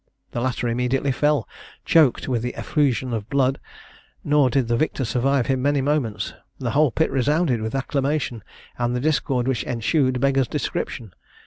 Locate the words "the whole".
6.57-6.89